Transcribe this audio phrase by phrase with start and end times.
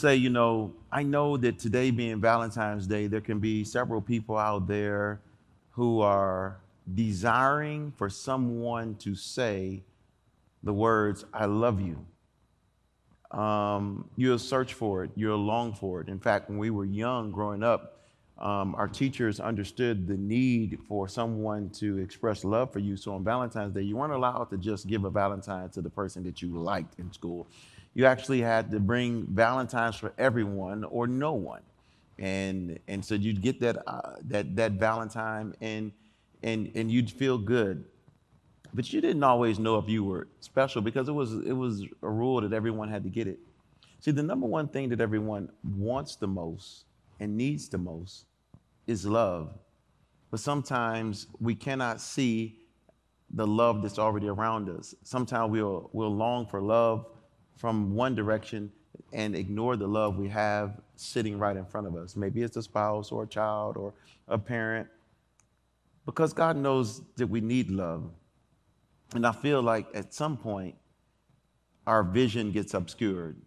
[0.00, 4.36] Say, you know, I know that today being Valentine's Day, there can be several people
[4.36, 5.20] out there
[5.70, 6.60] who are
[6.94, 9.82] desiring for someone to say
[10.62, 12.04] the words, I love you.
[13.36, 16.08] Um, you'll search for it, you'll long for it.
[16.08, 17.94] In fact, when we were young growing up,
[18.38, 22.96] um, our teachers understood the need for someone to express love for you.
[22.96, 26.22] So on Valentine's Day, you weren't allowed to just give a Valentine to the person
[26.22, 27.48] that you liked in school
[27.98, 31.62] you actually had to bring Valentines for everyone or no one.
[32.16, 35.90] And, and so you'd get that, uh, that, that Valentine and,
[36.44, 37.84] and, and you'd feel good.
[38.72, 42.08] But you didn't always know if you were special because it was, it was a
[42.08, 43.40] rule that everyone had to get it.
[43.98, 46.84] See, the number one thing that everyone wants the most
[47.18, 48.26] and needs the most
[48.86, 49.58] is love.
[50.30, 52.60] But sometimes we cannot see
[53.28, 54.94] the love that's already around us.
[55.02, 57.06] Sometimes we'll, we'll long for love
[57.58, 58.72] from one direction
[59.12, 62.16] and ignore the love we have sitting right in front of us.
[62.16, 63.94] Maybe it's a spouse or a child or
[64.28, 64.88] a parent.
[66.06, 68.10] Because God knows that we need love.
[69.14, 70.76] And I feel like at some point,
[71.86, 73.40] our vision gets obscured.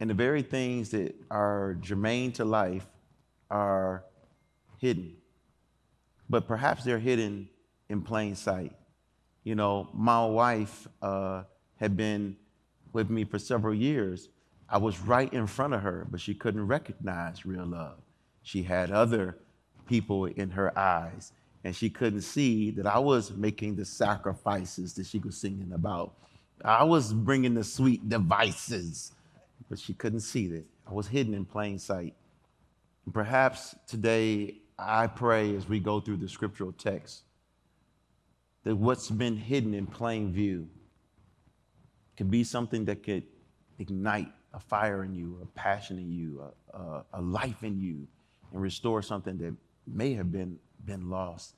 [0.00, 2.86] And the very things that are germane to life
[3.50, 4.04] are
[4.78, 5.16] hidden.
[6.28, 7.48] But perhaps they're hidden
[7.88, 8.72] in plain sight.
[9.42, 11.44] You know, my wife uh,
[11.76, 12.36] had been
[12.92, 14.28] with me for several years,
[14.68, 17.98] I was right in front of her, but she couldn't recognize real love.
[18.42, 19.38] She had other
[19.86, 21.32] people in her eyes,
[21.64, 26.14] and she couldn't see that I was making the sacrifices that she was singing about.
[26.64, 29.12] I was bringing the sweet devices,
[29.68, 30.64] but she couldn't see that.
[30.86, 32.14] I was hidden in plain sight.
[33.12, 37.22] Perhaps today, I pray as we go through the scriptural text
[38.64, 40.68] that what's been hidden in plain view
[42.18, 43.22] could be something that could
[43.78, 46.42] ignite a fire in you, a passion in you,
[46.74, 48.08] a, a, a life in you,
[48.52, 49.54] and restore something that
[49.86, 51.54] may have been, been lost.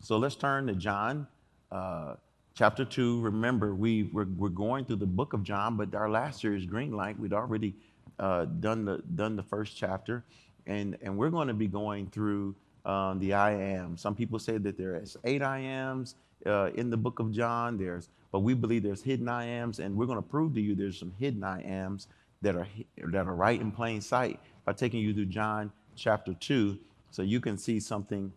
[0.00, 1.26] So let's turn to John
[1.72, 2.14] uh,
[2.54, 3.22] chapter 2.
[3.22, 6.92] Remember, we, we're, we're going through the book of John, but our last series, Green
[6.92, 7.74] Light, we'd already
[8.20, 10.24] uh, done, the, done the first chapter.
[10.68, 12.54] And, and we're going to be going through
[12.84, 13.96] um, the I am.
[13.96, 16.14] Some people say that there's eight I ams
[16.46, 17.78] uh, in the book of John.
[17.78, 20.74] There's but we believe there's hidden I ams, and we're going to prove to you
[20.74, 22.08] there's some hidden I ams
[22.42, 22.66] that are,
[23.12, 26.76] that are right in plain sight by taking you through John chapter 2
[27.12, 28.32] so you can see something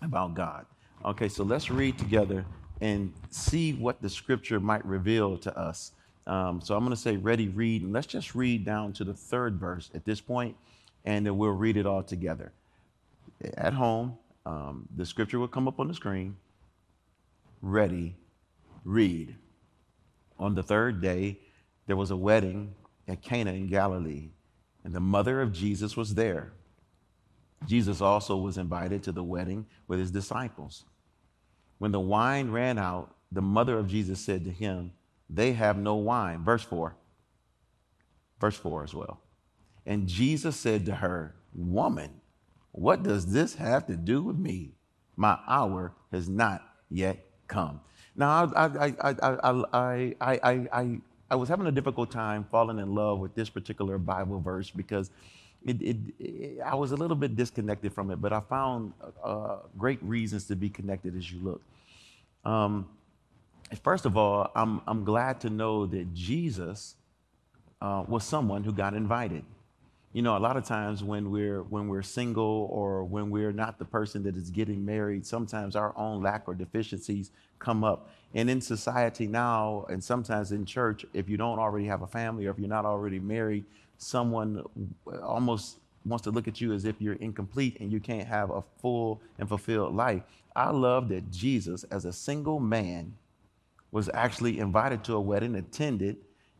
[0.00, 0.64] about God.
[1.04, 2.46] Okay, so let's read together
[2.80, 5.92] and see what the scripture might reveal to us.
[6.26, 9.12] Um, so I'm going to say, ready, read, and let's just read down to the
[9.12, 10.56] third verse at this point,
[11.04, 12.52] and then we'll read it all together.
[13.58, 16.36] At home, um, the scripture will come up on the screen.
[17.62, 18.16] Ready,
[18.84, 19.36] read.
[20.38, 21.38] On the third day,
[21.86, 22.74] there was a wedding
[23.06, 24.30] at Cana in Galilee,
[24.84, 26.52] and the mother of Jesus was there.
[27.66, 30.84] Jesus also was invited to the wedding with his disciples.
[31.78, 34.92] When the wine ran out, the mother of Jesus said to him,
[35.28, 36.44] They have no wine.
[36.44, 36.94] Verse 4.
[38.40, 39.20] Verse 4 as well.
[39.84, 42.20] And Jesus said to her, Woman,
[42.72, 44.72] what does this have to do with me?
[45.16, 47.80] My hour has not yet come.
[48.16, 49.14] Now, I, I, I,
[49.72, 51.00] I, I, I,
[51.30, 55.10] I was having a difficult time falling in love with this particular Bible verse because
[55.64, 58.92] it, it, it I was a little bit disconnected from it, but I found
[59.22, 61.62] uh, great reasons to be connected as you look.
[62.44, 62.88] Um,
[63.82, 66.96] first of all, I'm, I'm glad to know that Jesus
[67.80, 69.44] uh, was someone who got invited.
[70.12, 73.78] You know, a lot of times when we're when we're single or when we're not
[73.78, 77.30] the person that is getting married, sometimes our own lack or deficiencies
[77.60, 78.10] come up.
[78.34, 82.46] And in society now, and sometimes in church, if you don't already have a family
[82.46, 83.64] or if you're not already married,
[83.98, 84.64] someone
[85.22, 88.62] almost wants to look at you as if you're incomplete and you can't have a
[88.80, 90.22] full and fulfilled life.
[90.56, 93.14] I love that Jesus, as a single man,
[93.92, 96.16] was actually invited to a wedding, attended,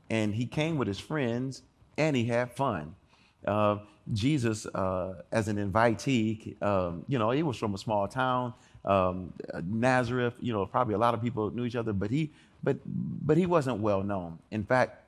[0.09, 1.63] and he came with his friends
[1.99, 2.95] and he had fun.
[3.47, 3.79] Uh,
[4.13, 8.55] Jesus, uh, as an invitee, um, you know, he was from a small town,
[8.85, 9.33] um,
[9.65, 10.35] Nazareth.
[10.41, 12.31] You know, probably a lot of people knew each other, but he,
[12.63, 14.39] but, but he wasn't well known.
[14.51, 15.01] In fact,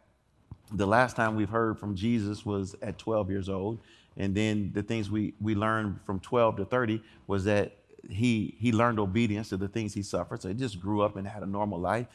[0.73, 3.79] the last time we've heard from Jesus was at 12 years old,
[4.17, 7.77] and then the things we we learned from 12 to 30 was that
[8.09, 10.43] he he learned obedience to the things he suffered.
[10.43, 12.07] So he just grew up and had a normal life.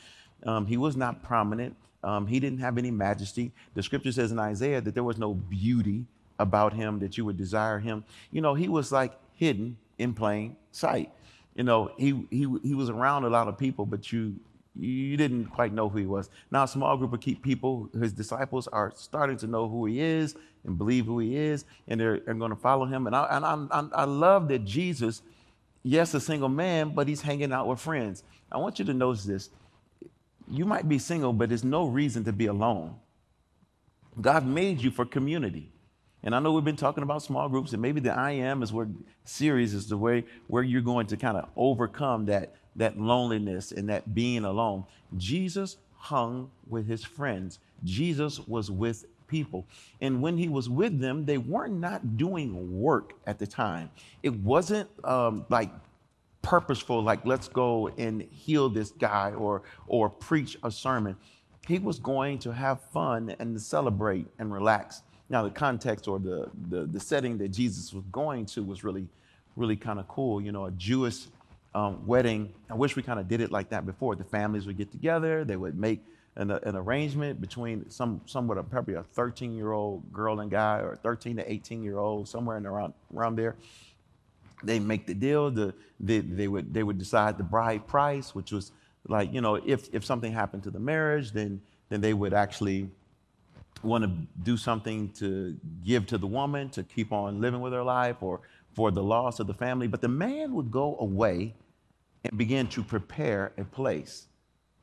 [0.44, 1.76] Um, he was not prominent.
[2.04, 3.52] Um, he didn't have any majesty.
[3.74, 6.06] The scripture says in Isaiah that there was no beauty
[6.40, 8.04] about him that you would desire him.
[8.32, 11.12] You know, he was like hidden in plain sight.
[11.56, 14.36] You know, he he he was around a lot of people, but you
[14.80, 16.30] you didn't quite know who he was.
[16.52, 20.36] Now, a small group of people, his disciples, are starting to know who he is
[20.66, 23.08] and believe who he is, and they're, they're going to follow him.
[23.08, 25.24] And I, and I, I love that Jesus,
[25.84, 28.24] yes, a single man, but he's hanging out with friends.
[28.52, 29.50] I want you to notice this
[30.50, 32.96] you might be single, but there's no reason to be alone.
[34.20, 35.72] God made you for community.
[36.24, 38.74] And I know we've been talking about small groups, and maybe the I am is
[38.74, 38.88] where
[39.24, 43.90] series is the way where you're going to kind of overcome that, that loneliness and
[43.90, 44.86] that being alone.
[45.16, 47.60] Jesus hung with his friends.
[47.84, 49.66] Jesus was with people.
[50.02, 53.92] And when he was with them, they weren't not doing work at the time.
[54.24, 55.70] It wasn't um, like
[56.42, 61.16] purposeful, like let's go and heal this guy or or preach a sermon.
[61.68, 65.02] He was going to have fun and to celebrate and relax.
[65.30, 69.08] Now the context or the the, the setting that Jesus was going to was really
[69.56, 70.42] really kind of cool.
[70.42, 71.28] You know, a Jewish
[71.76, 72.54] um, wedding.
[72.70, 74.16] I wish we kind of did it like that before.
[74.16, 75.44] The families would get together.
[75.44, 76.00] They would make
[76.38, 80.96] an, an arrangement between some somewhat probably a 13 year old girl and guy or
[80.96, 83.56] 13 to 18 year old somewhere in around around there
[84.64, 85.52] they make the deal.
[85.52, 88.72] The, they, they, would, they would decide the bride price, which was
[89.08, 92.90] like, you know, if, if something happened to the marriage, then, then they would actually
[93.84, 94.12] want to
[94.44, 95.56] do something to
[95.86, 98.42] give to the woman to keep on living with her life or
[98.74, 99.88] for the loss of the family.
[99.88, 101.56] But the man would go away
[102.24, 104.28] and begin to prepare a place.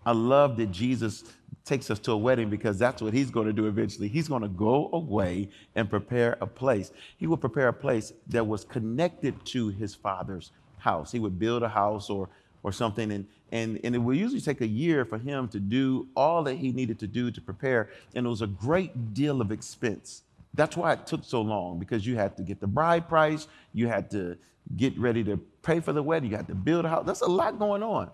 [0.06, 1.25] I love that Jesus
[1.64, 4.08] takes us to a wedding because that's what he's going to do eventually.
[4.08, 6.93] He's going to go away and prepare a place.
[7.16, 11.11] He will prepare a place that was connected to his father's house.
[11.11, 12.28] He would build a house or
[12.62, 16.08] or something and and and it would usually take a year for him to do
[16.16, 19.52] all that he needed to do to prepare and it was a great deal of
[19.52, 20.22] expense.
[20.55, 23.87] That's why it took so long because you had to get the bride price, you
[23.87, 24.37] had to
[24.76, 27.05] get ready to pay for the wedding, you had to build a house.
[27.06, 28.11] That's a lot going on.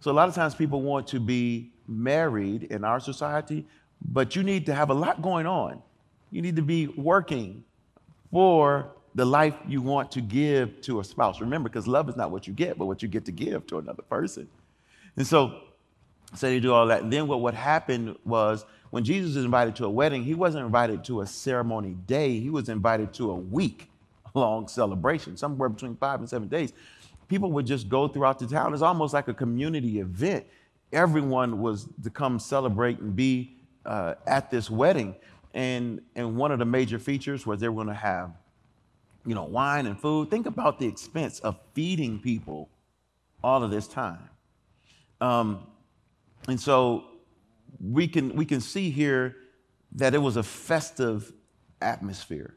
[0.00, 3.66] So a lot of times people want to be married in our society,
[4.10, 5.82] but you need to have a lot going on.
[6.30, 7.64] You need to be working
[8.30, 11.40] for the life you want to give to a spouse.
[11.40, 13.78] Remember, because love is not what you get, but what you get to give to
[13.78, 14.48] another person.
[15.16, 15.60] And so,
[16.34, 17.10] so they do all that.
[17.10, 21.04] Then what, what happened was when Jesus was invited to a wedding, he wasn't invited
[21.04, 23.90] to a ceremony day, he was invited to a week
[24.34, 26.72] long celebration, somewhere between five and seven days
[27.32, 28.74] people would just go throughout the town.
[28.74, 30.44] It's almost like a community event.
[30.92, 33.56] Everyone was to come celebrate and be
[33.86, 35.16] uh, at this wedding.
[35.54, 38.32] And, and one of the major features was they were going to have,
[39.26, 40.30] you know, wine and food.
[40.30, 42.68] Think about the expense of feeding people
[43.42, 44.28] all of this time.
[45.20, 45.66] Um,
[46.48, 47.04] and so
[47.80, 49.36] we can, we can see here
[49.94, 51.32] that it was a festive
[51.80, 52.56] atmosphere.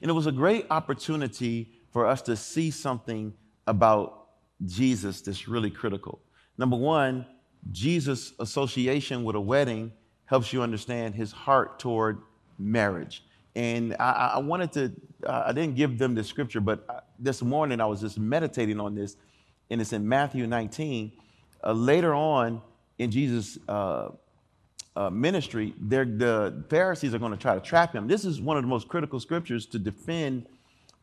[0.00, 3.34] And it was a great opportunity for us to see something
[3.66, 4.28] about
[4.64, 6.20] Jesus that's really critical.
[6.58, 7.26] Number one,
[7.70, 9.92] Jesus' association with a wedding
[10.26, 12.18] helps you understand his heart toward
[12.58, 13.24] marriage.
[13.54, 14.92] And I, I wanted to,
[15.26, 18.80] uh, I didn't give them the scripture, but uh, this morning I was just meditating
[18.80, 19.16] on this,
[19.70, 21.12] and it's in Matthew 19.
[21.64, 22.60] Uh, later on
[22.98, 24.10] in Jesus' uh,
[24.94, 28.08] uh ministry, the Pharisees are going to try to trap him.
[28.08, 30.46] This is one of the most critical scriptures to defend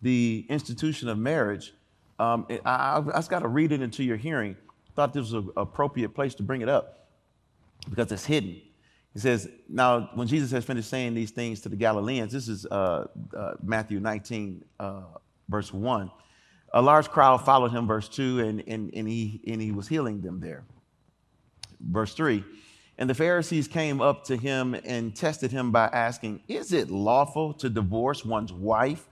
[0.02, 1.74] the institution of marriage
[2.20, 4.58] um, I, I, I got to read it into your hearing.
[4.96, 7.08] Thought this was an appropriate place to bring it up
[7.90, 8.62] because it's hidden.
[9.14, 12.66] He says, Now, when Jesus has finished saying these things to the Galileans, this is
[12.66, 15.02] uh, uh, Matthew 19, uh,
[15.48, 16.12] verse 1.
[16.74, 20.22] A large crowd followed him, verse 2, and, and, and, he, and he was healing
[20.22, 20.64] them there.
[21.80, 22.44] Verse 3
[22.98, 27.54] And the Pharisees came up to him and tested him by asking, Is it lawful
[27.54, 29.08] to divorce one's wife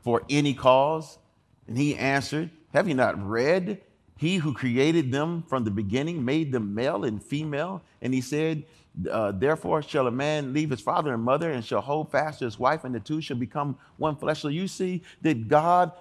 [0.00, 1.18] for any cause?
[1.66, 3.80] And he answered, Have you not read?
[4.18, 7.82] He who created them from the beginning made them male and female.
[8.02, 8.64] And he said,
[9.08, 12.44] uh, Therefore shall a man leave his father and mother and shall hold fast to
[12.44, 14.42] his wife, and the two shall become one flesh.
[14.42, 15.92] So you see that God,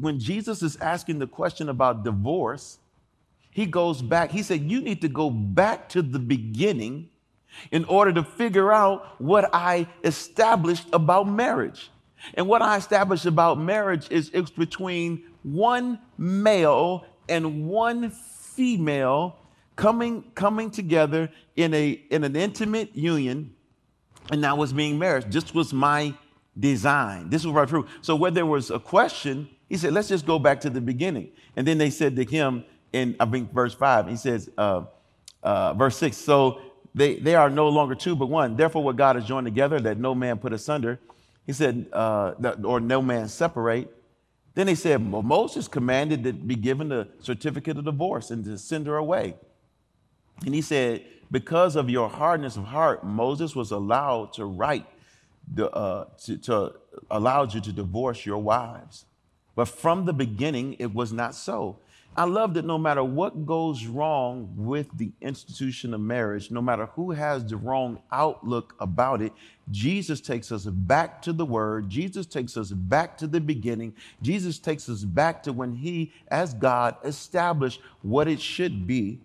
[0.00, 2.78] when Jesus is asking the question about divorce,
[3.52, 4.32] he goes back.
[4.32, 7.08] He said, You need to go back to the beginning
[7.70, 11.88] in order to figure out what I established about marriage.
[12.34, 19.36] And what I established about marriage is it's between one male and one female
[19.76, 23.54] coming, coming together in, a, in an intimate union,
[24.30, 25.32] and that was being married.
[25.32, 26.14] This was my
[26.58, 27.30] design.
[27.30, 27.86] This was right through.
[28.02, 31.30] So where there was a question, he said, let's just go back to the beginning.
[31.56, 34.08] And then they said to him, in I think verse five.
[34.08, 34.82] He says, uh,
[35.44, 36.16] uh, verse six.
[36.16, 36.60] So
[36.92, 38.56] they they are no longer two but one.
[38.56, 40.98] Therefore, what God has joined together, that no man put asunder.
[41.46, 42.32] He said, uh,
[42.64, 43.96] or no man separate.
[44.54, 48.58] Then he said, well, Moses commanded to be given a certificate of divorce and to
[48.58, 49.36] send her away.
[50.44, 54.86] And he said, because of your hardness of heart, Moses was allowed to write,
[55.54, 56.72] the, uh, to, to
[57.10, 59.04] allowed you to divorce your wives.
[59.54, 61.78] But from the beginning, it was not so.
[62.16, 66.86] I love that no matter what goes wrong with the institution of marriage, no matter
[66.86, 69.32] who has the wrong outlook about it,
[69.70, 71.88] Jesus takes us back to the Word.
[71.88, 73.94] Jesus takes us back to the beginning.
[74.22, 79.20] Jesus takes us back to when He, as God, established what it should be.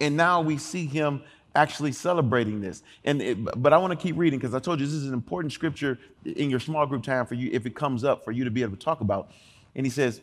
[0.00, 1.22] And now we see Him
[1.54, 2.82] actually celebrating this.
[3.04, 5.14] And it, but I want to keep reading because I told you this is an
[5.14, 8.44] important scripture in your small group time for you if it comes up for you
[8.44, 9.30] to be able to talk about.
[9.76, 10.22] And He says,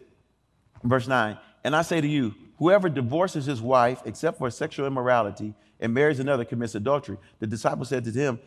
[0.84, 5.54] verse 9, and I say to you, whoever divorces his wife except for sexual immorality
[5.80, 7.18] and marries another commits adultery.
[7.40, 8.40] The disciple said to him,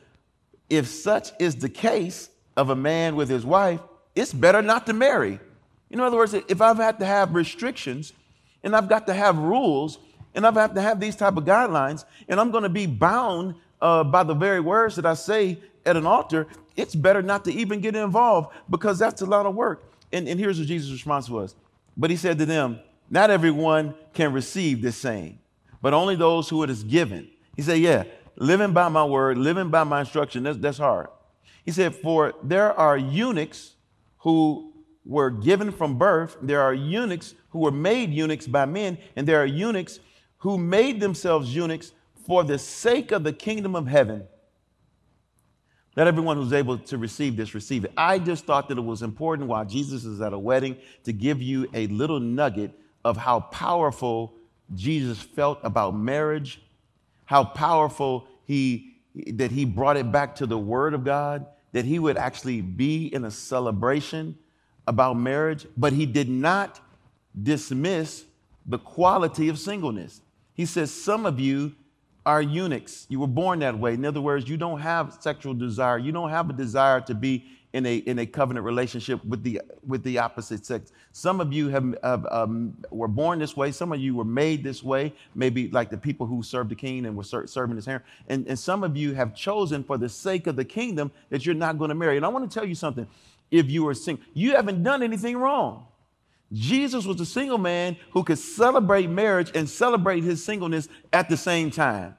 [0.70, 3.80] If such is the case of a man with his wife,
[4.14, 5.40] it's better not to marry.
[5.90, 8.12] In other words, if I've had to have restrictions
[8.62, 9.98] and I've got to have rules
[10.34, 13.56] and I've had to have these type of guidelines and I'm going to be bound
[13.80, 17.52] uh, by the very words that I say at an altar, it's better not to
[17.52, 19.84] even get involved because that's a lot of work.
[20.12, 21.54] And, and here's what Jesus' response was.
[21.96, 22.80] But he said to them,
[23.10, 25.38] not everyone can receive this saying,
[25.82, 27.28] but only those who it is given.
[27.56, 28.04] He said, Yeah,
[28.36, 31.08] living by my word, living by my instruction, that's, that's hard.
[31.64, 33.74] He said, For there are eunuchs
[34.18, 34.72] who
[35.04, 39.40] were given from birth, there are eunuchs who were made eunuchs by men, and there
[39.40, 40.00] are eunuchs
[40.38, 41.92] who made themselves eunuchs
[42.26, 44.26] for the sake of the kingdom of heaven.
[45.96, 47.92] Let everyone who's able to receive this receive it.
[47.96, 51.40] I just thought that it was important while Jesus is at a wedding to give
[51.40, 52.72] you a little nugget
[53.04, 54.34] of how powerful
[54.74, 56.62] Jesus felt about marriage,
[57.26, 61.98] how powerful he that he brought it back to the word of God, that he
[61.98, 64.36] would actually be in a celebration
[64.86, 66.80] about marriage, but he did not
[67.40, 68.24] dismiss
[68.66, 70.20] the quality of singleness.
[70.54, 71.74] He says, Some of you
[72.26, 73.06] are eunuchs.
[73.08, 73.94] You were born that way.
[73.94, 75.98] In other words, you don't have sexual desire.
[75.98, 77.44] You don't have a desire to be
[77.74, 80.92] in a, in a covenant relationship with the, with the opposite sex.
[81.10, 83.72] Some of you have, have um, were born this way.
[83.72, 87.04] Some of you were made this way, maybe like the people who served the king
[87.04, 88.04] and were ser- serving his hair.
[88.28, 91.56] And, and some of you have chosen for the sake of the kingdom that you're
[91.56, 92.16] not going to marry.
[92.16, 93.08] And I want to tell you something.
[93.50, 95.88] If you are single, you haven't done anything wrong.
[96.52, 101.36] Jesus was a single man who could celebrate marriage and celebrate his singleness at the
[101.36, 102.16] same time.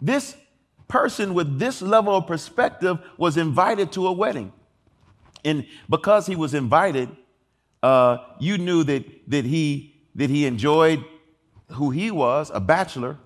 [0.00, 0.36] This
[0.86, 4.52] person with this level of perspective was invited to a wedding.
[5.44, 7.08] And because he was invited,
[7.82, 11.04] uh, you knew that, that, he, that he enjoyed
[11.72, 13.18] who he was, a bachelor,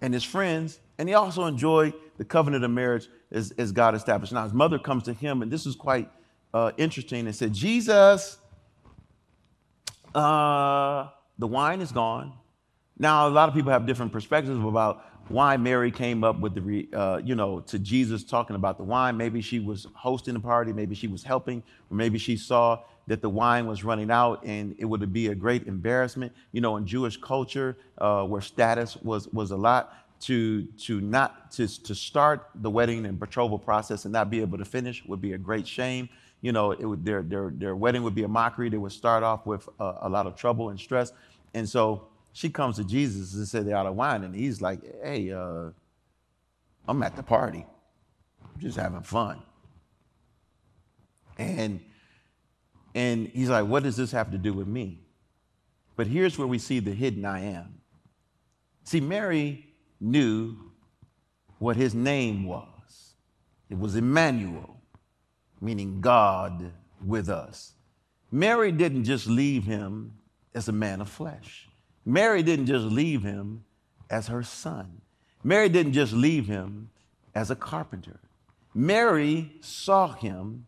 [0.00, 4.32] and his friends, and he also enjoyed the covenant of marriage as, as God established.
[4.32, 6.10] Now, his mother comes to him, and this is quite
[6.52, 8.36] uh, interesting, and said, Jesus,
[10.14, 12.32] uh, the wine is gone.
[12.98, 16.88] Now, a lot of people have different perspectives about why Mary came up with the,
[16.92, 19.16] uh, you know, to Jesus talking about the wine.
[19.16, 23.20] Maybe she was hosting a party, maybe she was helping, or maybe she saw that
[23.20, 26.32] the wine was running out and it would be a great embarrassment.
[26.52, 31.50] You know, in Jewish culture, uh, where status was was a lot, to to not
[31.52, 35.20] to to start the wedding and betrothal process and not be able to finish would
[35.20, 36.08] be a great shame.
[36.40, 38.68] You know, it would, their their their wedding would be a mockery.
[38.68, 41.12] They would start off with a, a lot of trouble and stress,
[41.52, 44.80] and so she comes to Jesus and says they're out of wine, and he's like,
[45.02, 45.70] "Hey, uh,
[46.86, 47.64] I'm at the party,
[48.42, 49.40] I'm just having fun."
[51.38, 51.80] And
[52.92, 54.98] and he's like, "What does this have to do with me?"
[55.94, 57.80] But here's where we see the hidden I am.
[58.82, 60.56] See, Mary knew
[61.60, 63.14] what his name was.
[63.70, 64.80] It was Emmanuel,
[65.60, 67.74] meaning God with us.
[68.32, 70.18] Mary didn't just leave him
[70.52, 71.68] as a man of flesh.
[72.04, 73.64] Mary didn't just leave him
[74.10, 75.00] as her son.
[75.42, 76.90] Mary didn't just leave him
[77.34, 78.20] as a carpenter.
[78.74, 80.66] Mary saw him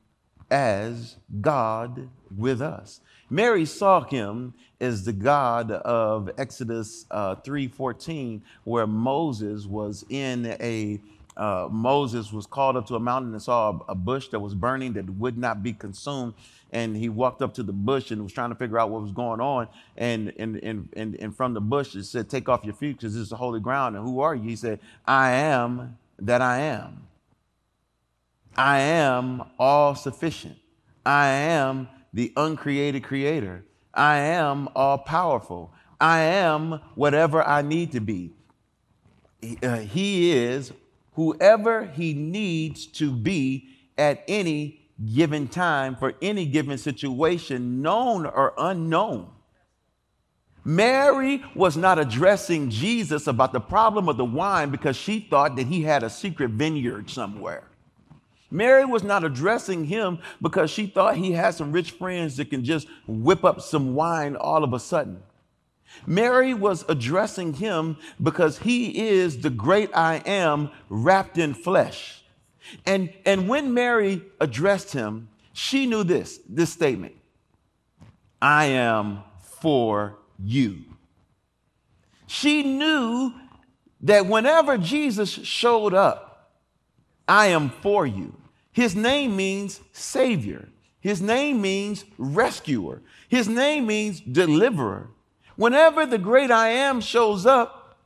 [0.51, 3.01] as God with us.
[3.29, 11.01] Mary saw him as the God of Exodus uh, 3:14, where Moses was in a
[11.37, 14.55] uh, Moses was called up to a mountain and saw a, a, bush that was
[14.55, 16.33] burning that would not be consumed.
[16.73, 19.13] And he walked up to the bush and was trying to figure out what was
[19.13, 19.69] going on.
[19.99, 23.13] And, and, and, and, and from the bush, it said, Take off your feet because
[23.13, 23.97] this is the holy ground.
[23.97, 24.43] And who are you?
[24.43, 27.07] He said, I am that I am.
[28.57, 30.57] I am all sufficient.
[31.05, 33.65] I am the uncreated creator.
[33.93, 35.73] I am all powerful.
[36.01, 38.33] I am whatever I need to be.
[39.43, 40.73] He, uh, he is
[41.17, 43.69] whoever he needs to be
[43.99, 44.81] at any
[45.15, 49.29] given time for any given situation, known or unknown.
[50.65, 55.67] Mary was not addressing Jesus about the problem of the wine because she thought that
[55.67, 57.65] he had a secret vineyard somewhere.
[58.51, 62.65] Mary was not addressing him because she thought he had some rich friends that can
[62.65, 65.23] just whip up some wine all of a sudden.
[66.07, 72.23] Mary was addressing him because he is the great I am wrapped in flesh.
[72.85, 77.15] And, and when Mary addressed him, she knew this, this statement
[78.41, 79.23] I am
[79.61, 80.85] for you.
[82.27, 83.33] She knew
[84.03, 86.53] that whenever Jesus showed up,
[87.27, 88.35] I am for you.
[88.73, 90.69] His name means Savior.
[91.01, 93.01] His name means rescuer.
[93.29, 95.09] His name means deliverer.
[95.57, 97.97] Whenever the great I am shows up,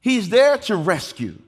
[0.00, 1.38] he's there to rescue.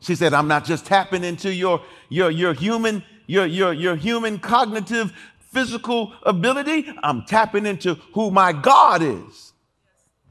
[0.00, 4.38] She said, I'm not just tapping into your, your, your human, your, your, your human
[4.38, 6.92] cognitive physical ability.
[7.02, 9.52] I'm tapping into who my God is.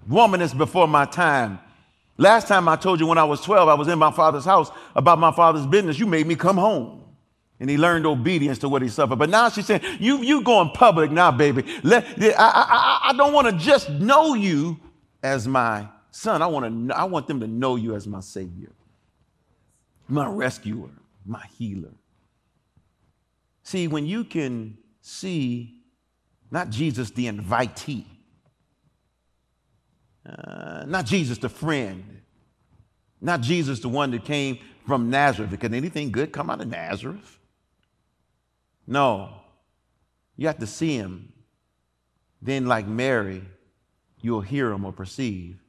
[0.07, 1.59] Woman is before my time.
[2.17, 4.69] Last time I told you when I was 12, I was in my father's house
[4.95, 5.97] about my father's business.
[5.97, 7.00] You made me come home
[7.61, 9.19] and he learned obedience to what he suffered.
[9.19, 11.63] But now she's saying, "You you going public now, baby?
[11.83, 14.79] Let, I, I, I don't want to just know you
[15.21, 16.41] as my son.
[16.41, 18.71] I want to I want them to know you as my savior,
[20.07, 20.89] my rescuer,
[21.23, 21.93] my healer."
[23.61, 25.75] See, when you can see
[26.49, 28.05] not Jesus the invitee,
[30.25, 32.21] uh, not Jesus the friend,
[33.21, 35.59] not Jesus the one that came from Nazareth.
[35.59, 37.37] Can anything good come out of Nazareth?
[38.87, 39.41] No.
[40.37, 41.33] You have to see him.
[42.41, 43.43] Then, like Mary,
[44.21, 45.61] you'll hear him or perceive,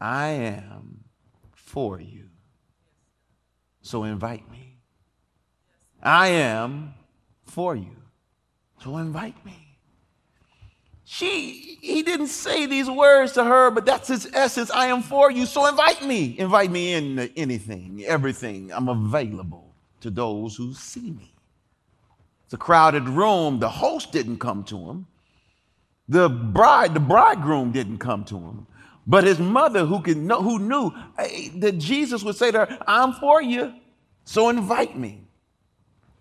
[0.00, 1.04] I am
[1.54, 2.28] for you.
[3.80, 4.76] So invite me.
[6.02, 6.94] I am
[7.46, 7.96] for you.
[8.82, 9.78] So invite me.
[11.04, 14.70] She, he didn't say these words to her, but that's his essence.
[14.70, 15.46] I am for you.
[15.46, 16.38] So invite me.
[16.38, 18.72] Invite me in anything, everything.
[18.72, 21.31] I'm available to those who see me.
[22.52, 23.58] A crowded room.
[23.58, 25.06] The host didn't come to him.
[26.08, 28.66] The bride, the bridegroom didn't come to him.
[29.06, 32.78] But his mother, who, can know, who knew eh, that Jesus would say to her,
[32.86, 33.74] I'm for you,
[34.24, 35.22] so invite me.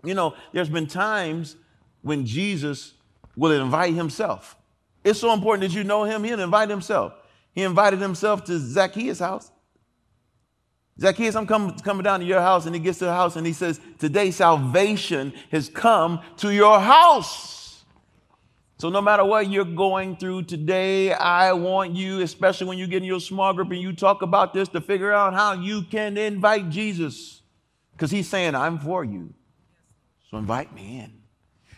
[0.04, 1.58] You know, there's been times
[2.02, 2.94] when Jesus
[3.36, 4.56] will invite himself.
[5.04, 7.14] It's so important that you know him, he'll invite himself.
[7.54, 9.52] He invited himself to Zacchaeus' house.
[11.02, 12.68] Zacchaeus, I'm coming, coming down to your house.
[12.68, 16.80] And he gets to the house and he says, Today salvation has come to your
[16.80, 17.84] house.
[18.78, 22.98] So no matter what you're going through today, I want you, especially when you get
[22.98, 26.18] in your small group and you talk about this, to figure out how you can
[26.18, 27.42] invite Jesus.
[27.94, 29.34] Because he's saying, I'm for you.
[30.30, 31.14] So invite me in.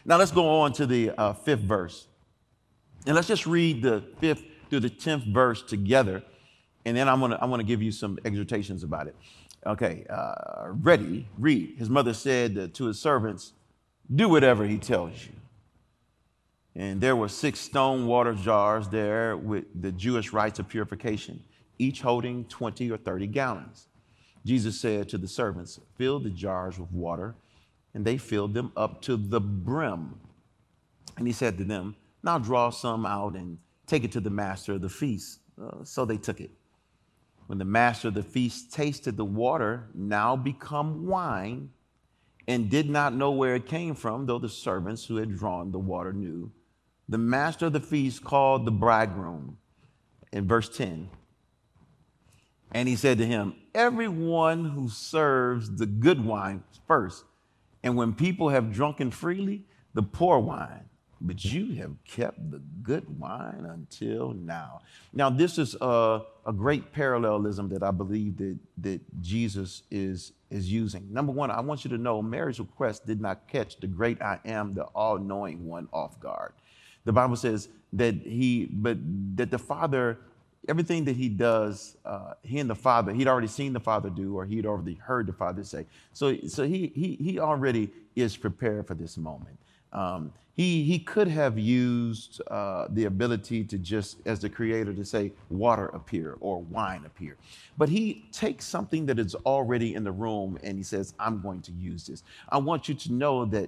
[0.04, 2.08] Now let's go on to the uh, fifth verse.
[3.06, 6.24] And let's just read the fifth through the tenth verse together
[6.86, 9.16] and then I'm gonna, I'm gonna give you some exhortations about it.
[9.66, 11.76] Okay, uh, ready, read.
[11.78, 13.54] His mother said to his servants,
[14.14, 15.34] Do whatever he tells you.
[16.76, 21.44] And there were six stone water jars there with the Jewish rites of purification,
[21.78, 23.88] each holding 20 or 30 gallons.
[24.46, 27.36] Jesus said to the servants, Fill the jars with water.
[27.94, 30.20] And they filled them up to the brim.
[31.18, 34.74] And he said to them, Now draw some out and take it to the master
[34.74, 35.40] of the feast.
[35.62, 36.50] Uh, so they took it.
[37.48, 41.72] When the master of the feast tasted the water, now become wine,
[42.48, 45.80] and did not know where it came from, though the servants who had drawn the
[45.80, 46.52] water knew,
[47.08, 49.58] the master of the feast called the bridegroom
[50.32, 51.10] in verse 10
[52.72, 57.26] And he said to him, Everyone who serves the good wine first,
[57.84, 60.86] and when people have drunken freely, the poor wine
[61.24, 64.82] but you have kept the good wine until now.
[65.14, 70.70] Now, this is a, a, great parallelism that I believe that, that Jesus is, is
[70.70, 71.08] using.
[71.12, 74.40] Number one, I want you to know Mary's request did not catch the great I
[74.44, 76.52] am, the all knowing one, off guard.
[77.06, 78.98] The Bible says that he, but
[79.38, 80.18] that the Father,
[80.68, 84.36] everything that he does, uh, he and the Father, he'd already seen the Father do,
[84.36, 85.86] or he'd already heard the Father say.
[86.12, 89.58] So, so he, he, he already is prepared for this moment.
[89.94, 95.04] Um, he, he could have used uh, the ability to just, as the creator, to
[95.04, 97.38] say, water appear or wine appear.
[97.78, 101.62] But he takes something that is already in the room and he says, I'm going
[101.64, 102.24] to use this.
[102.50, 103.68] I want you to know that,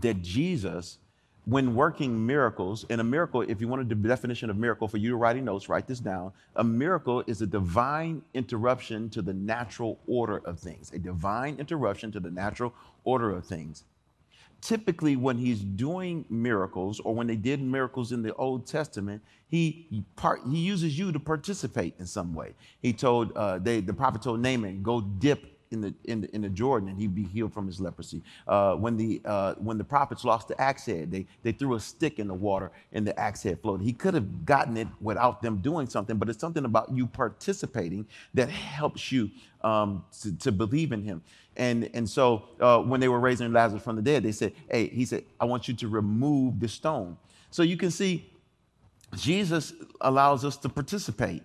[0.00, 0.96] that Jesus,
[1.44, 5.10] when working miracles, and a miracle, if you wanted the definition of miracle for you
[5.10, 6.32] to writing notes, write this down.
[6.56, 12.10] A miracle is a divine interruption to the natural order of things, a divine interruption
[12.12, 12.72] to the natural
[13.04, 13.84] order of things
[14.62, 20.04] typically when he's doing miracles or when they did miracles in the Old Testament, he
[20.16, 22.54] part, he uses you to participate in some way.
[22.80, 26.42] He told uh, they, the prophet told Naaman, "Go dip in the, in the, in
[26.42, 28.22] the Jordan and he'd be healed from his leprosy.
[28.46, 31.80] Uh, when, the, uh, when the prophets lost the axe head, they, they threw a
[31.80, 33.84] stick in the water and the axe head floated.
[33.84, 38.06] He could have gotten it without them doing something, but it's something about you participating
[38.34, 39.30] that helps you
[39.62, 41.22] um, to, to, believe in him.
[41.56, 44.88] And, and so uh, when they were raising Lazarus from the dead, they said, Hey,
[44.88, 47.16] he said, I want you to remove the stone.
[47.50, 48.32] So you can see
[49.14, 51.42] Jesus allows us to participate.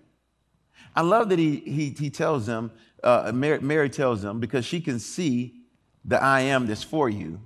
[0.95, 2.71] I love that he, he, he tells them
[3.03, 5.61] uh, Mary, Mary tells him because she can see
[6.03, 7.39] the I am that's for you.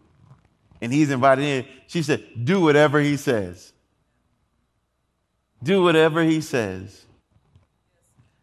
[0.82, 1.66] And he's invited in.
[1.88, 3.74] She said, Do whatever he says.
[5.62, 7.06] Do whatever he says.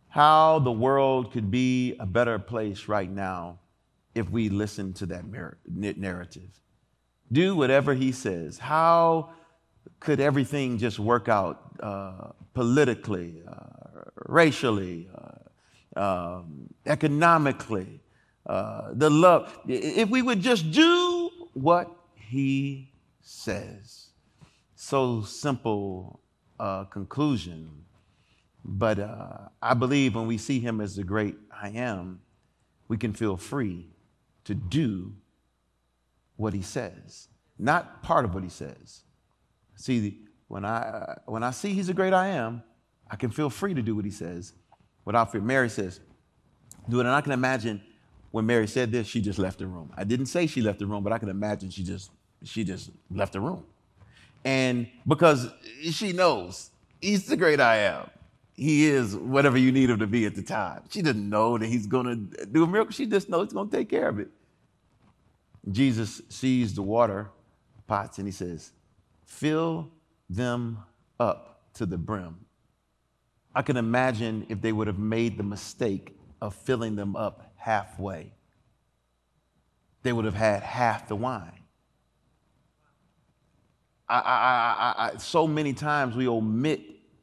[0.09, 3.59] How the world could be a better place right now
[4.15, 5.25] if we listen to that
[5.67, 6.61] narrative.
[7.31, 8.59] Do whatever he says.
[8.59, 9.31] How
[10.01, 15.38] could everything just work out uh, politically, uh, racially, uh,
[15.99, 18.01] um, economically,
[18.47, 19.59] uh, the love.
[19.67, 24.09] If we would just do what he says.
[24.75, 26.21] So simple
[26.59, 27.85] uh, conclusion.
[28.65, 32.21] But uh, I believe when we see him as the great I am,
[32.87, 33.89] we can feel free
[34.45, 35.15] to do
[36.37, 39.03] what he says, not part of what he says.
[39.77, 42.63] See, when I, when I see he's a great I am,
[43.11, 44.53] I can feel free to do what he says
[45.09, 45.41] without fear.
[45.41, 46.01] Mary says,
[46.87, 47.07] do it.
[47.07, 47.81] And I can imagine
[48.31, 49.91] when Mary said this, she just left the room.
[49.97, 52.11] I didn't say she left the room, but I can imagine she just
[52.45, 53.65] she just left the room.
[54.45, 55.49] And because
[55.91, 58.11] she knows he's the great I am.
[58.53, 60.83] He is whatever you need him to be at the time.
[60.91, 62.93] She doesn't know that he's gonna do a miracle.
[62.93, 64.29] She just knows he's gonna take care of it.
[65.73, 67.31] Jesus sees the water
[67.87, 68.73] pots and he says,
[69.25, 69.89] Fill
[70.29, 70.81] them
[71.19, 72.45] up to the brim.
[73.59, 78.33] I can imagine if they would have made the mistake of filling them up halfway,
[80.05, 81.65] they would have had half the wine.
[84.09, 86.83] I, I, I, so many times we omit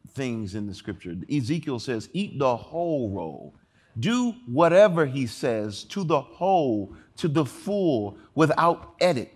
[0.10, 1.15] things in the scripture.
[1.34, 3.56] Ezekiel says, Eat the whole roll.
[3.98, 9.32] Do whatever he says to the whole, to the full, without edit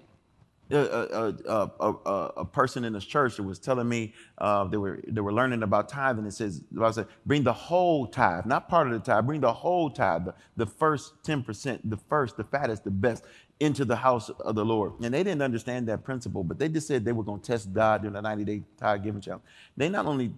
[0.78, 5.00] a, a, a, a, person in this church that was telling me uh, they were
[5.08, 6.26] they were learning about tithing.
[6.26, 9.26] It says, I said, bring the whole tithe, not part of the tithe.
[9.26, 13.24] Bring the whole tithe, the, the first ten percent, the first, the fattest, the best,
[13.60, 14.94] into the house of the Lord.
[15.02, 17.74] And they didn't understand that principle, but they just said they were going to test
[17.74, 19.44] God during the ninety day tithe giving challenge.
[19.76, 20.34] They not only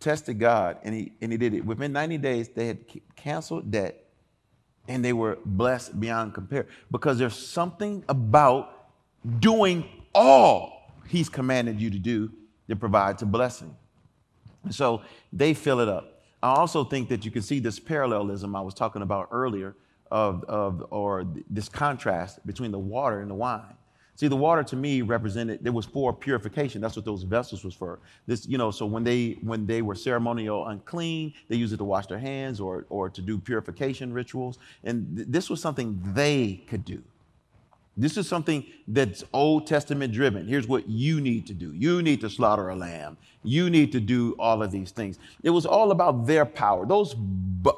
[0.00, 2.48] tested God, and he and he did it within ninety days.
[2.48, 2.78] They had
[3.14, 4.04] canceled debt,
[4.88, 8.75] and they were blessed beyond compare because there's something about
[9.40, 10.76] doing all
[11.08, 12.30] he's commanded you to do
[12.68, 13.74] that provides a blessing.
[14.70, 16.22] So they fill it up.
[16.42, 19.74] I also think that you can see this parallelism I was talking about earlier
[20.10, 23.74] of, of or this contrast between the water and the wine.
[24.16, 26.80] See, the water to me represented there was for purification.
[26.80, 28.00] That's what those vessels was for.
[28.26, 31.84] This, you know, so when they when they were ceremonial unclean, they used it to
[31.84, 34.58] wash their hands or or to do purification rituals.
[34.84, 37.02] And th- this was something they could do.
[37.96, 40.46] This is something that's Old Testament driven.
[40.46, 41.72] Here's what you need to do.
[41.72, 43.16] You need to slaughter a lamb.
[43.42, 45.18] You need to do all of these things.
[45.42, 46.84] It was all about their power.
[46.84, 47.16] Those,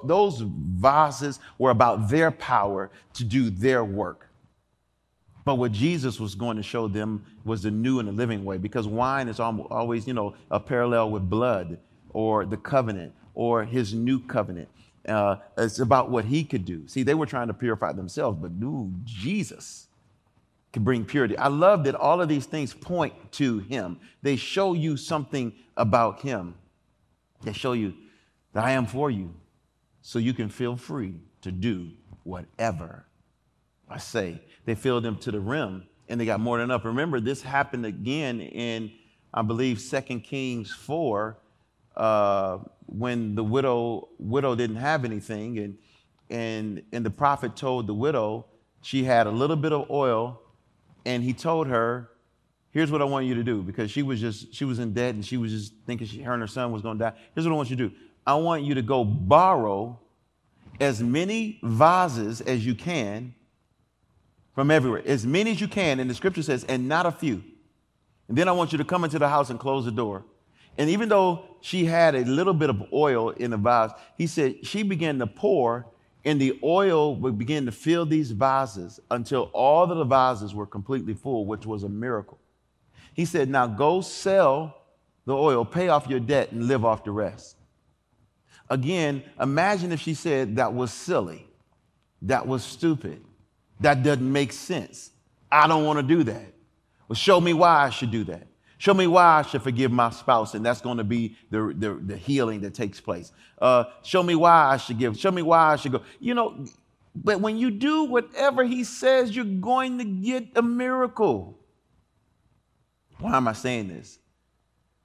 [0.05, 4.29] those vases were about their power to do their work.
[5.45, 8.59] But what Jesus was going to show them was the new and the living way
[8.59, 11.79] because wine is always, you know, a parallel with blood
[12.11, 14.69] or the covenant or his new covenant.
[15.07, 16.87] Uh, it's about what he could do.
[16.89, 19.88] See, they were trying to purify themselves, but dude, Jesus
[20.79, 21.37] can bring purity.
[21.37, 23.99] I love that all of these things point to him.
[24.23, 26.55] They show you something about him.
[27.43, 27.95] They show you
[28.53, 29.35] that I am for you,
[30.03, 31.91] so you can feel free to do
[32.23, 33.07] whatever
[33.89, 34.41] I say.
[34.67, 36.85] They filled them to the rim and they got more than enough.
[36.85, 38.93] Remember, this happened again in,
[39.35, 41.39] I believe, 2 Kings 4,
[41.97, 45.59] uh, when the widow, widow didn't have anything.
[45.59, 45.79] And,
[46.31, 48.47] and, and the prophet told the widow
[48.81, 50.41] she had a little bit of oil,
[51.09, 52.11] and he told her,
[52.71, 55.15] Here's what I want you to do, because she was just, she was in debt
[55.15, 57.13] and she was just thinking she, her and her son was going to die.
[57.35, 57.95] Here's what I want you to do.
[58.27, 59.99] I want you to go borrow
[60.79, 63.35] as many vases as you can
[64.55, 65.99] from everywhere, as many as you can.
[65.99, 67.43] And the scripture says, and not a few.
[68.29, 70.27] And then I want you to come into the house and close the door.
[70.77, 74.67] And even though she had a little bit of oil in the vase, he said
[74.67, 75.87] she began to pour,
[76.25, 81.15] and the oil would begin to fill these vases until all the vases were completely
[81.15, 82.39] full, which was a miracle.
[83.15, 84.75] He said, Now go sell
[85.25, 87.57] the oil, pay off your debt, and live off the rest.
[88.71, 91.47] Again, imagine if she said that was silly,
[92.23, 93.25] that was stupid,
[93.81, 95.11] that doesn't make sense.
[95.51, 96.53] I don't want to do that.
[97.07, 98.48] Well, show me why I should do that.
[98.79, 101.95] Show me why I should forgive my spouse, and that's going to be the, the,
[101.95, 103.33] the healing that takes place.
[103.61, 105.19] Uh, show me why I should give.
[105.19, 106.03] Show me why I should go.
[106.21, 106.65] You know,
[107.15, 111.59] but when you do whatever he says, you're going to get a miracle.
[113.19, 114.21] Why am I saying this?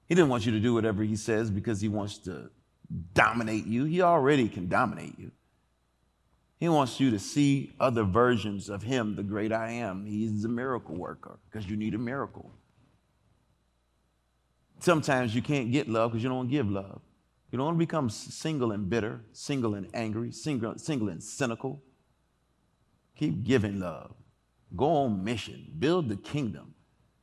[0.06, 2.50] He didn't want you to do whatever he says because he wants to
[3.12, 3.84] dominate you.
[3.84, 5.32] He already can dominate you.
[6.60, 10.06] He wants you to see other versions of Him, the great I am.
[10.06, 12.52] He's a miracle worker because you need a miracle.
[14.84, 17.00] Sometimes you can't get love because you don't give love.
[17.50, 21.82] You don't want to become single and bitter, single and angry, single, single and cynical.
[23.16, 24.12] Keep giving love.
[24.76, 25.72] Go on mission.
[25.78, 26.74] Build the kingdom.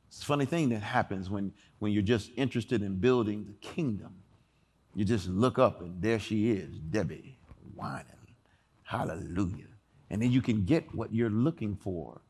[0.08, 4.12] It's a funny thing that happens when, when you're just interested in building the kingdom.
[4.96, 7.38] You just look up and there she is, Debbie
[7.76, 8.08] Winans.
[8.82, 9.70] Hallelujah.
[10.10, 12.22] And then you can get what you're looking for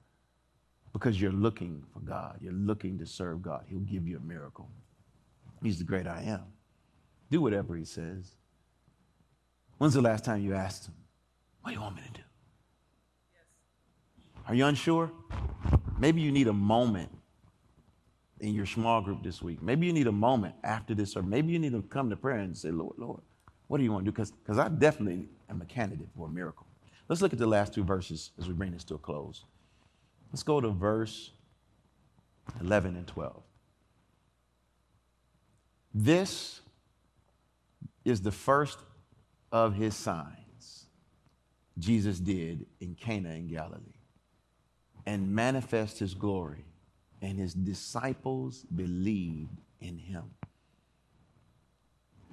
[0.93, 2.37] because you're looking for God.
[2.43, 3.65] You're looking to serve God.
[3.67, 4.69] He'll give you a miracle.
[5.63, 6.45] He's the great I am.
[7.31, 8.33] Do whatever He says.
[9.79, 10.95] When's the last time you asked Him,
[11.63, 12.23] What do you want me to do?
[14.47, 15.11] Are you unsure?
[15.99, 17.11] Maybe you need a moment
[18.41, 19.63] in your small group this week.
[19.63, 22.39] Maybe you need a moment after this, or maybe you need to come to prayer
[22.39, 23.21] and say, Lord, Lord,
[23.69, 24.27] what do you want to do?
[24.45, 26.67] Because I definitely am a candidate for a miracle.
[27.09, 29.45] Let's look at the last two verses as we bring this to a close.
[30.33, 31.31] Let's go to verse
[32.61, 33.43] 11 and 12.
[35.95, 36.61] This
[38.05, 38.79] is the first
[39.51, 40.87] of his signs
[41.79, 43.81] Jesus did in Cana in Galilee
[45.07, 46.65] and manifest his glory,
[47.21, 50.25] and his disciples believed in him.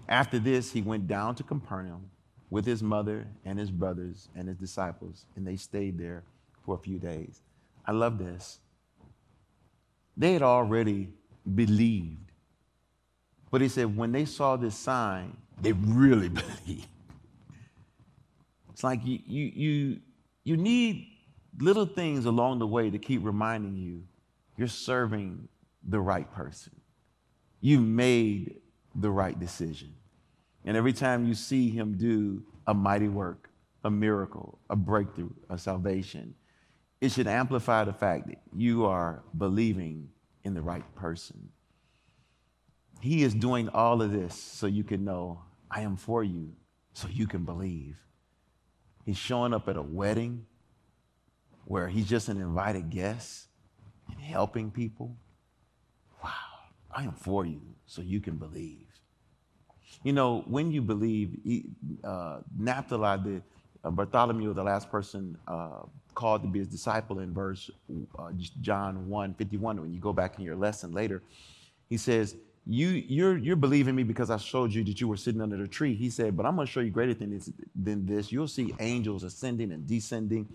[0.08, 2.10] After this, he went down to Capernaum
[2.50, 6.24] with his mother and his brothers and his disciples, and they stayed there
[6.66, 7.42] for a few days.
[7.86, 8.60] I love this.
[10.18, 11.10] They had already
[11.56, 12.29] believed.
[13.52, 16.88] But he said when they saw this sign, they really believed.
[18.72, 20.00] It's like you, you, you,
[20.44, 21.08] you need
[21.60, 24.04] little things along the way to keep reminding you
[24.58, 25.48] you're serving
[25.88, 26.74] the right person.
[27.62, 28.60] You made
[28.96, 29.94] the right decision.
[30.66, 33.50] And every time you see him do a mighty work,
[33.84, 36.36] a miracle, a breakthrough, a salvation,
[37.02, 40.10] it should amplify the fact that you are believing
[40.44, 41.50] in the right person.
[43.00, 46.52] He is doing all of this so you can know, I am for you,
[46.94, 47.98] so you can believe.
[49.06, 50.46] He's showing up at a wedding
[51.66, 53.48] where he's just an invited guest
[54.10, 55.16] and helping people.
[56.24, 56.32] Wow,
[56.92, 58.88] I am for you, so you can believe.
[60.04, 61.38] You know, when you believe,
[62.04, 63.42] uh, Naphtali, the,
[63.84, 65.84] uh, Bartholomew, the last person uh,
[66.16, 67.70] called to be his disciple in verse
[68.18, 68.32] uh,
[68.62, 71.22] John 1 51, when you go back in your lesson later,
[71.88, 72.36] he says,
[72.70, 75.68] you, you're, you're believing me because I showed you that you were sitting under the
[75.68, 75.96] tree.
[75.96, 78.32] He said, but I'm going to show you greater than this, than this.
[78.32, 80.48] You'll see angels ascending and descending,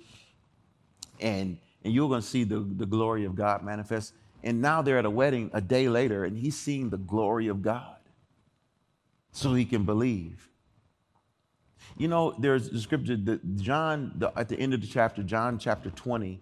[1.19, 4.13] and, and you're going to see the, the glory of God manifest.
[4.45, 7.63] And now they're at a wedding a day later, and he's seeing the glory of
[7.63, 7.97] God
[9.33, 10.49] so he can believe.
[11.97, 15.59] You know, there's a scripture that John, the, at the end of the chapter, John
[15.59, 16.41] chapter 20,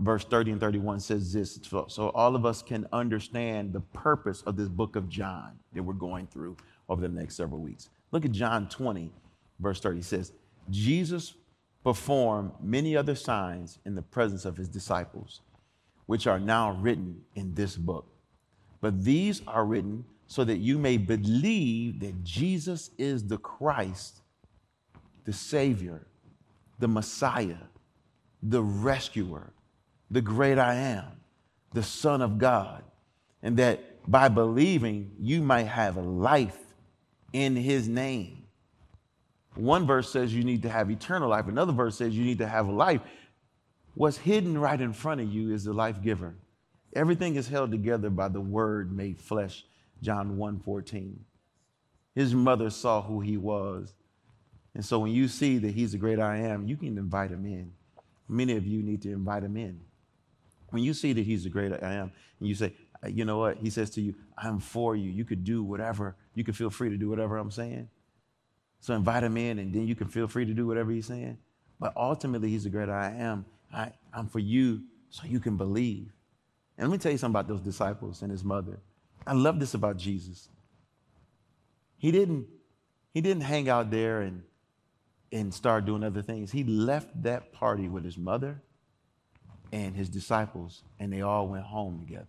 [0.00, 4.42] verse 30 and 31 says this so, so all of us can understand the purpose
[4.42, 6.56] of this book of John that we're going through
[6.88, 7.88] over the next several weeks.
[8.12, 9.10] Look at John 20,
[9.58, 9.98] verse 30.
[9.98, 10.32] It says,
[10.70, 11.34] Jesus
[11.82, 15.40] performed many other signs in the presence of his disciples,
[16.06, 18.06] which are now written in this book.
[18.80, 24.20] But these are written so that you may believe that Jesus is the Christ,
[25.24, 26.06] the Savior,
[26.78, 27.56] the Messiah,
[28.42, 29.52] the rescuer,
[30.10, 31.04] the great I am,
[31.72, 32.84] the Son of God,
[33.42, 36.58] and that by believing you might have life
[37.32, 38.44] in his name.
[39.54, 42.46] One verse says you need to have eternal life, another verse says you need to
[42.46, 43.00] have life.
[43.94, 46.34] What's hidden right in front of you is the life giver.
[46.94, 49.64] Everything is held together by the word made flesh,
[50.02, 51.24] John 1 14.
[52.14, 53.92] His mother saw who he was.
[54.74, 57.46] And so when you see that he's the great I am, you can invite him
[57.46, 57.72] in.
[58.28, 59.80] Many of you need to invite him in.
[60.70, 62.74] When you see that he's the great I am, and you say,
[63.06, 63.58] you know what?
[63.58, 65.10] He says to you, I'm for you.
[65.10, 66.16] You could do whatever.
[66.34, 67.88] You can feel free to do whatever I'm saying.
[68.80, 71.38] So invite him in, and then you can feel free to do whatever he's saying.
[71.78, 73.44] But ultimately, he's the great I am.
[73.72, 76.12] I, I'm for you so you can believe.
[76.78, 78.80] And let me tell you something about those disciples and his mother.
[79.26, 80.48] I love this about Jesus.
[81.96, 82.46] He didn't,
[83.12, 84.42] he didn't hang out there and,
[85.32, 86.52] and start doing other things.
[86.52, 88.62] He left that party with his mother
[89.72, 92.26] and his disciples, and they all went home together.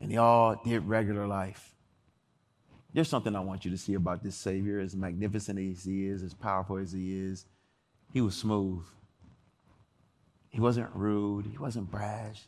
[0.00, 1.74] And they all did regular life.
[2.92, 6.22] There's something I want you to see about this Savior, as magnificent as he is,
[6.22, 7.46] as powerful as he is.
[8.12, 8.84] He was smooth.
[10.50, 11.46] He wasn't rude.
[11.46, 12.42] He wasn't brash.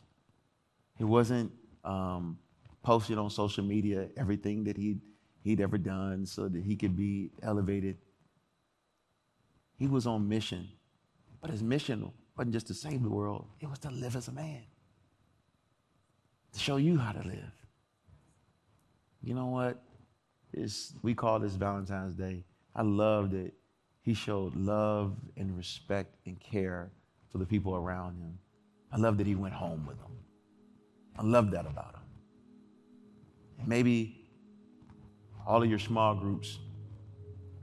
[0.97, 1.51] He wasn't
[1.83, 2.37] um,
[2.83, 5.01] posting on social media everything that he'd,
[5.43, 7.97] he'd ever done so that he could be elevated.
[9.77, 10.69] He was on mission.
[11.41, 14.31] But his mission wasn't just to save the world, it was to live as a
[14.31, 14.61] man,
[16.53, 17.53] to show you how to live.
[19.23, 19.81] You know what?
[20.53, 22.43] It's, we call this Valentine's Day.
[22.75, 23.53] I loved it.
[24.01, 26.91] he showed love and respect and care
[27.31, 28.37] for the people around him.
[28.91, 30.11] I love that he went home with them.
[31.17, 32.01] I love that about him.
[33.59, 34.29] And maybe
[35.47, 36.59] all of your small groups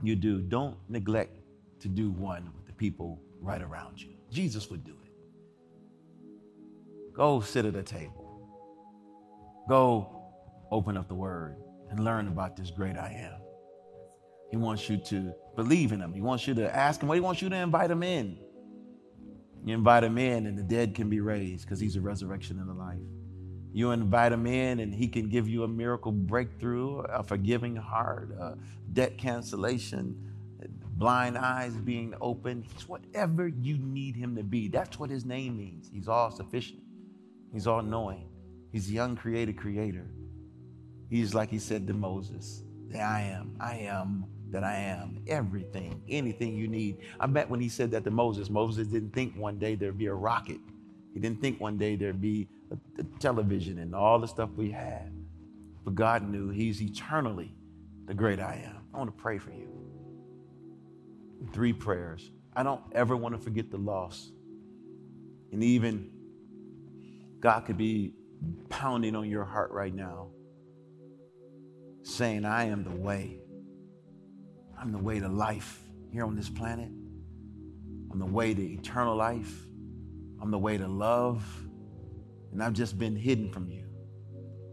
[0.01, 1.39] you do, don't neglect
[1.79, 4.12] to do one with the people right around you.
[4.33, 5.11] Jesus would do it.
[7.13, 8.49] Go sit at a table.
[9.69, 10.09] Go
[10.71, 11.55] open up the word
[11.89, 13.39] and learn about this great I am.
[14.49, 16.13] He wants you to believe in him.
[16.13, 18.39] He wants you to ask him what he wants you to invite him in.
[19.65, 22.69] You invite him in, and the dead can be raised because he's a resurrection and
[22.69, 22.97] a life.
[23.71, 28.31] You invite him in, and he can give you a miracle breakthrough, a forgiving heart,
[28.39, 28.57] a
[28.91, 30.32] debt cancellation,
[30.97, 32.65] blind eyes being opened.
[32.73, 34.67] He's whatever you need him to be.
[34.67, 35.89] That's what his name means.
[35.91, 36.81] He's all sufficient,
[37.51, 38.27] he's all knowing,
[38.71, 40.07] he's the uncreated creator.
[41.09, 42.63] He's like he said to Moses,
[42.95, 46.97] I am, I am that I am, everything, anything you need.
[47.19, 50.07] I bet when he said that to Moses, Moses didn't think one day there'd be
[50.07, 50.59] a rocket.
[51.13, 54.71] He didn't think one day there'd be a, a television and all the stuff we
[54.71, 55.11] had.
[55.83, 57.53] But God knew he's eternally
[58.05, 58.81] the great I am.
[58.93, 59.82] I want to pray for you.
[61.51, 62.31] Three prayers.
[62.55, 64.31] I don't ever want to forget the loss.
[65.51, 66.11] And even
[67.39, 68.13] God could be
[68.69, 70.29] pounding on your heart right now,
[72.03, 73.39] saying, I am the way.
[74.79, 75.79] I'm the way to life
[76.11, 76.89] here on this planet.
[78.11, 79.65] I'm the way to eternal life.
[80.41, 81.43] I'm the way to love.
[82.51, 83.87] And I've just been hidden from you.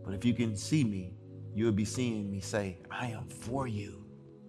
[0.04, 1.14] But if you can see me,
[1.54, 4.04] you'll be seeing me say, I am for you.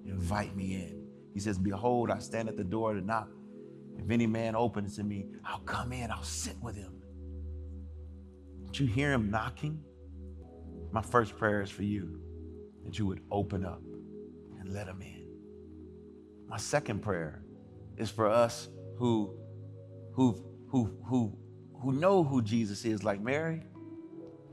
[0.06, 1.01] Invite me in.
[1.34, 3.30] He says, Behold, I stand at the door to knock.
[3.98, 7.02] If any man opens to me, I'll come in, I'll sit with him.
[8.66, 9.84] Did you hear him knocking?
[10.92, 12.20] My first prayer is for you
[12.86, 13.82] that you would open up
[14.60, 15.28] and let him in.
[16.48, 17.44] My second prayer
[17.98, 19.34] is for us who,
[20.14, 21.38] who, who, who,
[21.82, 23.64] who know who Jesus is, like Mary.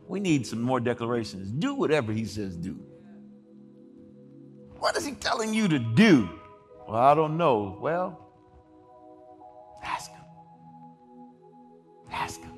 [0.06, 1.50] We need some more declarations.
[1.50, 2.78] Do whatever he says do.
[4.78, 6.37] What is he telling you to do?
[6.88, 7.76] Well, I don't know.
[7.82, 8.18] Well,
[9.82, 10.22] ask him.
[12.10, 12.54] Ask him.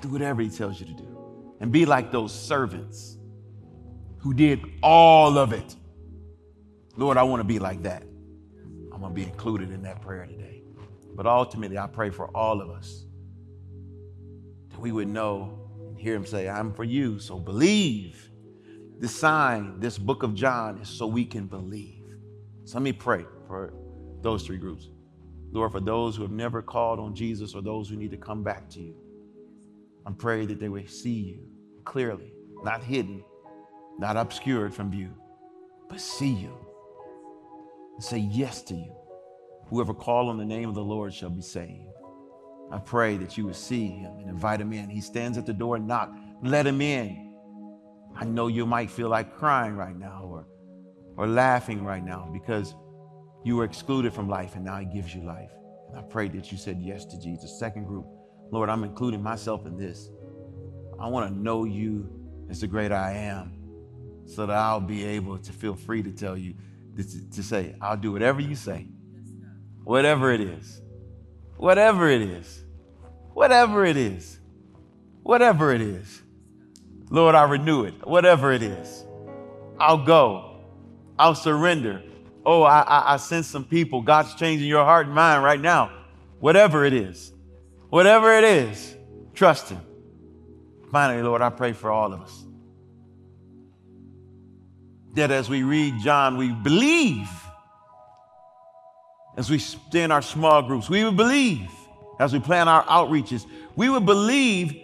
[0.00, 1.54] Do whatever he tells you to do.
[1.60, 3.18] And be like those servants
[4.16, 5.76] who did all of it.
[6.96, 8.02] Lord, I want to be like that.
[8.02, 10.62] I'm going to be included in that prayer today.
[11.14, 13.04] But ultimately, I pray for all of us
[14.70, 18.30] that we would know and hear him say, I'm for you, so believe.
[19.00, 22.00] The sign, this book of John, is so we can believe.
[22.64, 23.72] So let me pray for
[24.22, 24.88] those three groups.
[25.52, 28.42] Lord, for those who have never called on Jesus or those who need to come
[28.42, 28.96] back to you,
[30.06, 31.46] I pray that they will see you
[31.84, 32.32] clearly,
[32.62, 33.24] not hidden,
[33.98, 35.14] not obscured from view,
[35.88, 36.54] but see you
[37.94, 38.94] and say yes to you
[39.68, 41.88] Whoever call on the name of the Lord shall be saved.
[42.70, 44.88] I pray that you would see him and invite him in.
[44.88, 46.14] He stands at the door and knock.
[46.42, 47.34] Let him in.
[48.14, 50.46] I know you might feel like crying right now or,
[51.16, 52.74] or laughing right now because
[53.44, 55.50] you were excluded from life and now he gives you life.
[55.88, 57.56] And I pray that you said yes to Jesus.
[57.58, 58.06] Second group,
[58.50, 60.10] Lord, I'm including myself in this.
[60.98, 62.08] I want to know you
[62.50, 63.52] as the great I am
[64.26, 66.54] so that I'll be able to feel free to tell you,
[66.96, 68.86] to, to say, I'll do whatever you say,
[69.84, 70.80] whatever it is,
[71.56, 72.64] whatever it is,
[73.32, 74.40] whatever it is,
[75.22, 76.22] whatever it is.
[77.10, 79.04] Lord, I renew it, whatever it is.
[79.78, 80.62] I'll go,
[81.18, 82.02] I'll surrender.
[82.46, 84.02] Oh, I, I, I sense some people.
[84.02, 85.90] God's changing your heart and mind right now.
[86.40, 87.32] Whatever it is,
[87.88, 88.94] whatever it is,
[89.34, 89.80] trust Him.
[90.92, 92.44] Finally, Lord, I pray for all of us
[95.14, 97.28] that as we read John, we believe.
[99.36, 101.70] As we stay in our small groups, we would believe.
[102.20, 104.80] As we plan our outreaches, we would believe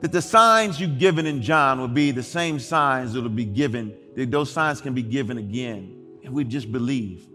[0.00, 3.44] that the signs you've given in John would be the same signs that will be
[3.44, 6.01] given, that those signs can be given again.
[6.24, 7.26] And we just believe.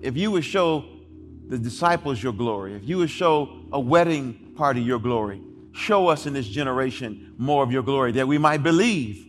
[0.00, 0.84] If you would show
[1.48, 5.40] the disciples your glory, if you would show a wedding party your glory,
[5.72, 9.28] show us in this generation more of your glory that we might believe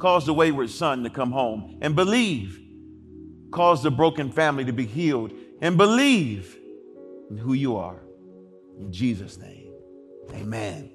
[0.00, 2.58] Cause the wayward son to come home and believe.
[3.50, 6.58] Cause the broken family to be healed and believe
[7.28, 8.00] in who you are.
[8.78, 9.72] In Jesus' name,
[10.32, 10.90] amen.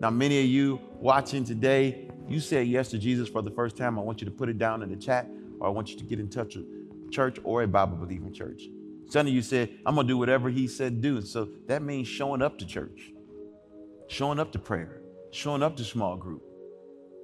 [0.00, 3.96] Now, many of you watching today, you said yes to Jesus for the first time.
[3.96, 5.28] I want you to put it down in the chat,
[5.60, 6.66] or I want you to get in touch with
[7.10, 8.62] church or a Bible believing church.
[9.08, 11.22] Some of you said, I'm going to do whatever he said do.
[11.22, 13.10] So that means showing up to church,
[14.08, 15.00] showing up to prayer,
[15.30, 16.42] showing up to small group.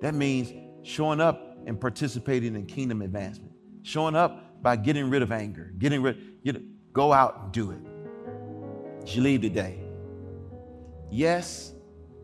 [0.01, 5.31] That means showing up and participating in kingdom advancement, showing up by getting rid of
[5.31, 6.61] anger, getting rid, you know,
[6.93, 7.81] go out and do it.
[9.03, 9.79] As you leave today,
[11.11, 11.73] yes,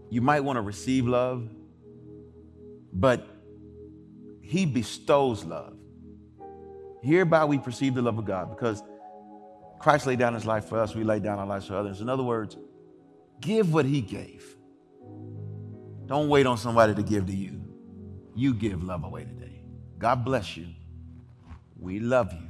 [0.08, 1.48] you might want to receive love,
[2.92, 3.28] but
[4.40, 5.76] He bestows love.
[7.02, 8.82] Hereby we perceive the love of God because
[9.78, 12.00] Christ laid down His life for us, we lay down our lives for others.
[12.00, 12.56] In other words,
[13.40, 14.56] give what He gave.
[16.06, 17.60] Don't wait on somebody to give to you
[18.34, 19.60] you give love away today.
[19.98, 20.68] God bless you.
[21.78, 22.48] We love you.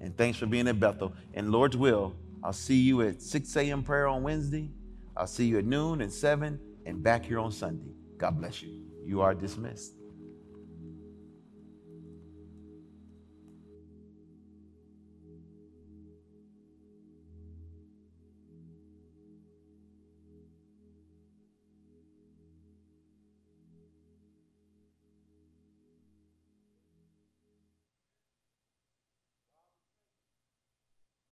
[0.00, 1.12] And thanks for being at Bethel.
[1.34, 3.82] And Lord's will, I'll see you at 6 a.m.
[3.82, 4.70] prayer on Wednesday.
[5.16, 7.92] I'll see you at noon and 7 and back here on Sunday.
[8.18, 8.80] God bless you.
[9.04, 9.94] You are dismissed.